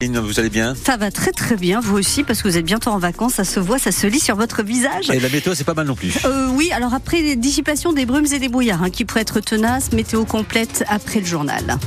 [0.00, 0.76] Vous allez bien?
[0.76, 3.42] Ça va très très bien, vous aussi, parce que vous êtes bientôt en vacances, ça
[3.42, 5.10] se voit, ça se lit sur votre visage.
[5.10, 6.14] Et la météo, c'est pas mal non plus.
[6.24, 9.40] Euh, oui, alors après les dissipation des brumes et des brouillards, hein, qui pourraient être
[9.40, 11.78] tenaces, météo complète après le journal.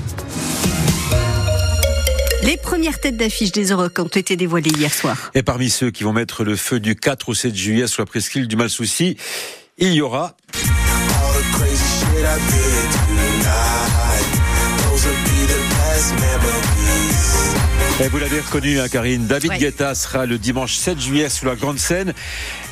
[2.44, 5.32] Les premières têtes d'affiche des Euroc ont été dévoilées hier soir.
[5.34, 8.08] Et parmi ceux qui vont mettre le feu du 4 au 7 juillet sur la
[8.08, 9.16] presqu'île du Mal-Souci,
[9.78, 10.36] il y aura
[18.04, 19.28] Et vous l'avez reconnu, hein, Karine.
[19.28, 19.58] David Ouais.
[19.60, 22.14] Guetta sera le dimanche 7 juillet sur la Grande Scène.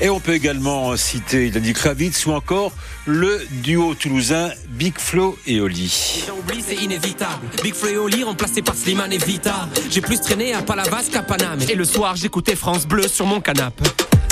[0.01, 2.71] Et on peut également citer Danny Kravitz ou encore
[3.05, 6.23] le duo toulousain Big Flo et Oli.
[6.25, 7.45] J'ai oublié, c'est inévitable.
[7.61, 9.69] Big Flo et Oli remplacé par Slimane et Vita.
[9.91, 11.59] J'ai plus traîné à Palavas qu'à Paname.
[11.69, 13.83] Et le soir, j'écoutais France Bleu sur mon canapé.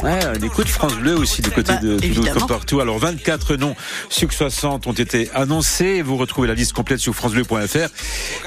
[0.03, 2.79] Ouais, on écoute France Bleu aussi du côté Bah, de Toulouse comme partout.
[2.79, 3.75] Alors 24 noms
[4.09, 6.03] sur 60 ont été annoncés.
[6.03, 7.89] Vous retrouvez la liste complète sur francebleu.fr.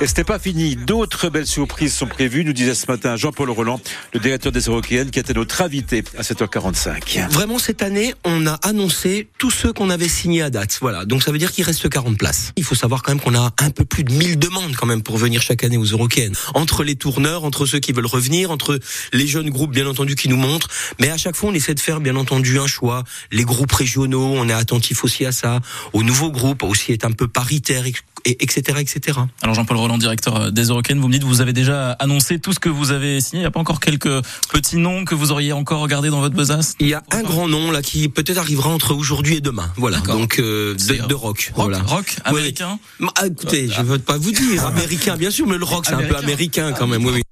[0.01, 0.77] Et c'était pas fini.
[0.77, 3.81] D'autres belles surprises sont prévues, nous disait ce matin Jean-Paul Roland,
[4.15, 7.29] le directeur des Européennes, qui était notre invité à 7h45.
[7.31, 10.79] Vraiment, cette année, on a annoncé tous ceux qu'on avait signés à date.
[10.81, 11.05] Voilà.
[11.05, 12.53] Donc, ça veut dire qu'il reste 40 places.
[12.57, 15.03] Il faut savoir quand même qu'on a un peu plus de 1000 demandes quand même
[15.03, 16.35] pour venir chaque année aux Eurocaines.
[16.55, 18.79] Entre les tourneurs, entre ceux qui veulent revenir, entre
[19.13, 20.69] les jeunes groupes, bien entendu, qui nous montrent.
[21.01, 23.05] Mais à chaque fois, on essaie de faire, bien entendu, un choix.
[23.33, 25.61] Les groupes régionaux, on est attentif aussi à ça.
[25.93, 27.95] Aux nouveaux groupes, aussi être un peu paritaire, et-
[28.27, 29.19] etc., etc.
[29.43, 32.53] Alors Jean-Paul Roland, directeur euh, des Eurocaines, vous me dites vous avez déjà annoncé tout
[32.53, 33.39] ce que vous avez signé.
[33.41, 34.21] Il n'y a pas encore quelques
[34.53, 36.75] petits noms que vous auriez encore regardé dans votre besace?
[36.81, 39.73] Il y a un grand nom là qui peut-être arrivera entre aujourd'hui et demain.
[39.77, 40.01] Voilà.
[40.01, 41.51] Donc euh, C'est de, de rock.
[41.55, 41.83] Rock, Voilà.
[41.85, 42.23] rock Oui.
[42.25, 42.79] américain?
[43.17, 45.99] Ah, écoutez, je veux pas vous dire américain, bien sûr, mais le rock c'est un
[45.99, 46.67] peu Américain.
[46.67, 47.05] américain quand même.
[47.07, 47.23] Oui, oui.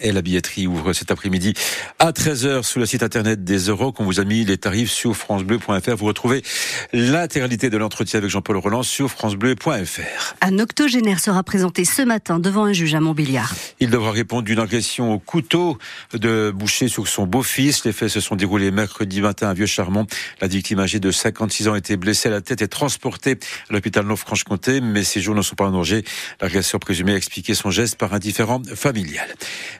[0.00, 1.54] Et la billetterie ouvre cet après-midi
[1.98, 3.92] à 13h sur le site internet des Euros.
[3.98, 5.96] On vous a mis les tarifs sur francebleu.fr.
[5.96, 6.42] Vous retrouvez
[6.92, 10.34] l'intégralité de l'entretien avec Jean-Paul Roland sur francebleu.fr.
[10.40, 13.54] Un octogénaire sera présenté ce matin devant un juge à Montbéliard.
[13.80, 15.78] Il devra répondre d'une agression au couteau
[16.12, 17.84] de Boucher sur son beau-fils.
[17.84, 20.06] Les faits se sont déroulés mercredi matin à Vieux-Charmont.
[20.40, 23.38] La victime âgée de 56 ans a été blessée à la tête et transportée
[23.68, 26.04] à l'hôpital Nord-Franche-Comté, mais ses jours ne sont pas en danger.
[26.40, 29.28] L'agresseur présumé a expliqué son geste par un différent familial.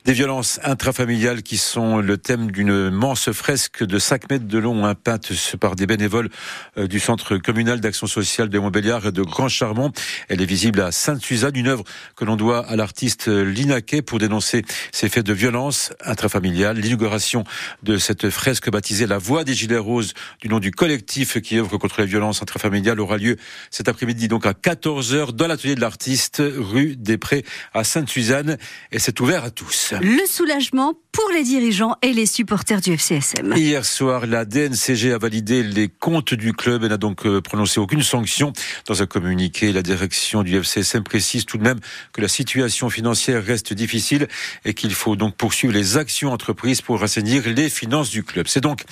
[0.08, 4.86] Des violences intrafamiliales qui sont le thème d'une immense fresque de 5 mètres de long,
[4.86, 5.30] hein, peinte
[5.60, 6.30] par des bénévoles
[6.78, 9.92] euh, du centre communal d'action sociale de Montbéliard et de Grand Charmont.
[10.30, 11.84] Elle est visible à Sainte-Suzanne, une œuvre
[12.16, 16.78] que l'on doit à l'artiste Linaquet pour dénoncer ces faits de violence intrafamiliale.
[16.78, 17.44] L'inauguration
[17.82, 21.76] de cette fresque baptisée La Voix des Gilets Roses, du nom du collectif qui œuvre
[21.76, 23.36] contre les violences intrafamiliales, aura lieu
[23.70, 27.44] cet après-midi donc à 14h dans l'atelier de l'artiste, rue des Prés
[27.74, 28.56] à Sainte-Suzanne.
[28.90, 29.92] Et c'est ouvert à tous.
[30.00, 33.52] Le soulagement pour les dirigeants et les supporters du FCSM.
[33.56, 37.80] Hier soir, la DNCG a validé les comptes du club et n'a donc euh, prononcé
[37.80, 38.52] aucune sanction.
[38.86, 41.80] Dans un communiqué, la direction du FCSM précise tout de même
[42.12, 44.28] que la situation financière reste difficile
[44.64, 48.46] et qu'il faut donc poursuivre les actions entreprises pour rassainir les finances du club.
[48.46, 48.82] C'est donc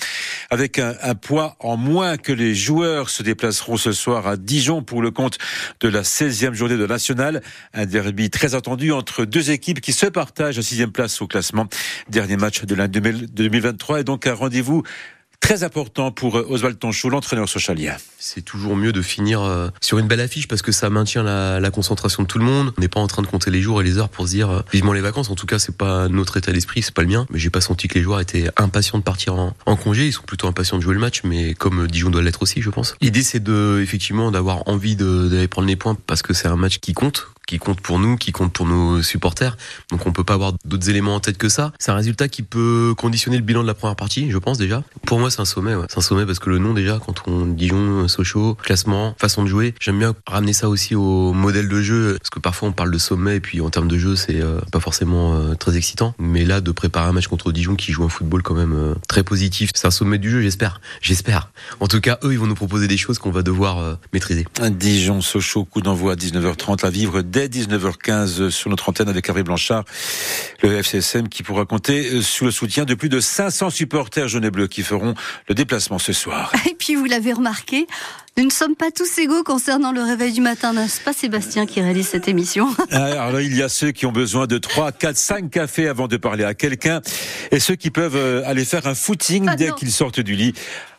[0.49, 5.01] avec un, poids en moins que les joueurs se déplaceront ce soir à Dijon pour
[5.01, 5.37] le compte
[5.79, 7.41] de la 16e journée de nationale.
[7.73, 11.69] Un derby très attendu entre deux équipes qui se partagent la sixième place au classement.
[12.17, 14.81] Dernier match de l'année 2023 et donc un rendez-vous
[15.39, 17.95] très important pour euh, Oswald Tonchou, l'entraîneur socialien.
[18.17, 21.69] C'est toujours mieux de finir euh, sur une belle affiche parce que ça maintient la,
[21.69, 22.73] concentration de tout le monde.
[22.75, 24.49] On n'est pas en train de compter les jours et les heures pour se dire
[24.49, 25.29] euh, vivement les vacances.
[25.29, 27.27] En tout cas, c'est pas notre état d'esprit, c'est pas le mien.
[27.29, 30.07] Mais j'ai pas senti que les joueurs étaient impatients de partir en, congé.
[30.07, 32.71] Ils sont plutôt impatients de jouer le match, mais comme Dijon doit l'être aussi, je
[32.71, 32.95] pense.
[32.99, 36.79] L'idée, c'est de effectivement d'avoir envie d'aller prendre les points parce que c'est un match
[36.79, 39.57] qui compte qui compte pour nous, qui compte pour nos supporters.
[39.89, 41.71] Donc on peut pas avoir d'autres éléments en tête que ça.
[41.79, 44.83] C'est un résultat qui peut conditionner le bilan de la première partie, je pense déjà.
[45.05, 45.73] Pour moi, c'est un sommet.
[45.89, 49.47] C'est un sommet parce que le nom déjà, quand on Dijon, Sochaux, classement, façon de
[49.47, 52.91] jouer, j'aime bien ramener ça aussi au modèle de jeu parce que parfois on parle
[52.91, 56.13] de sommet et puis en termes de jeu, c'est euh, pas forcément euh, très excitant.
[56.19, 58.93] Mais là, de préparer un match contre Dijon qui joue un football quand même euh,
[59.07, 60.81] très positif, c'est un sommet du jeu, j'espère.
[61.01, 61.49] J'espère.
[61.79, 64.45] En tout cas, eux, ils vont nous proposer des choses qu'on va devoir maîtriser.
[64.71, 69.43] Dijon, Sochaux, coup d'envoi à 19h30 à vivre dès 19h15 sur notre antenne avec Hervé
[69.43, 69.85] Blanchard,
[70.63, 74.45] le FCSM qui pourra compter euh, sous le soutien de plus de 500 supporters jaunes
[74.45, 75.13] et bleus qui feront
[75.47, 76.51] le déplacement ce soir.
[76.69, 77.85] Et puis vous l'avez remarqué,
[78.37, 81.81] nous ne sommes pas tous égaux concernant le réveil du matin, n'est-ce pas Sébastien qui
[81.81, 82.67] réalise cette émission?
[82.91, 85.87] Ah, Alors là, il y a ceux qui ont besoin de 3, 4, 5 cafés
[85.87, 87.01] avant de parler à quelqu'un
[87.51, 90.53] et ceux qui peuvent euh, aller faire un footing Ah dès qu'ils sortent du lit.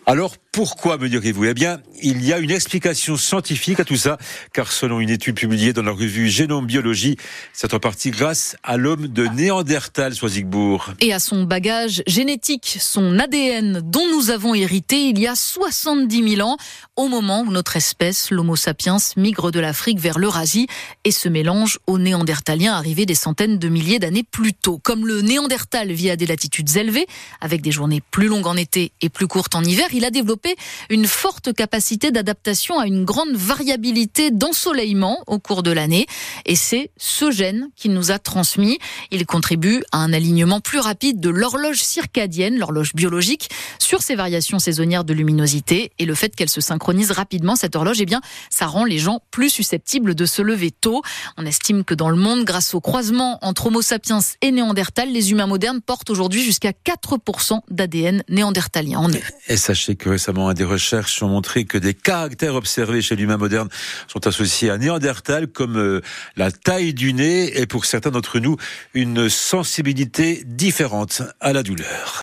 [0.08, 1.44] Alors Pourquoi me direz-vous?
[1.44, 4.18] Eh bien, il y a une explication scientifique à tout ça,
[4.52, 7.16] car selon une étude publiée dans la revue Génome Biologie,
[7.52, 10.94] c'est en partie grâce à l'homme de Néandertal, Soisigbourg.
[11.00, 16.36] Et à son bagage génétique, son ADN dont nous avons hérité il y a 70
[16.36, 16.56] 000 ans,
[16.98, 20.66] au moment où notre espèce, l'Homo sapiens, migre de l'Afrique vers l'Eurasie
[21.04, 24.80] et se mélange aux Néandertaliens arrivés des centaines de milliers d'années plus tôt.
[24.82, 27.06] Comme le Néandertal vit à des latitudes élevées,
[27.40, 30.56] avec des journées plus longues en été et plus courtes en hiver, il a développé
[30.90, 36.06] une forte capacité d'adaptation à une grande variabilité d'ensoleillement au cours de l'année.
[36.46, 38.80] Et c'est ce gène qui nous a transmis.
[39.12, 44.58] Il contribue à un alignement plus rapide de l'horloge circadienne, l'horloge biologique, sur ces variations
[44.58, 45.92] saisonnières de luminosité.
[46.00, 48.20] Et le fait qu'elle se synchronise rapidement, cette horloge, eh bien,
[48.50, 51.02] ça rend les gens plus susceptibles de se lever tôt.
[51.36, 55.30] On estime que dans le monde, grâce au croisement entre Homo sapiens et Néandertal, les
[55.30, 59.20] humains modernes portent aujourd'hui jusqu'à 4% d'ADN néandertalien en eux.
[59.48, 63.68] Et sachez que récemment, des recherches ont montré que des caractères observés chez l'humain moderne
[64.08, 66.00] sont associés à Néandertal, comme euh,
[66.36, 68.56] la taille du nez et pour certains d'entre nous,
[68.94, 72.16] une sensibilité différente à la douleur.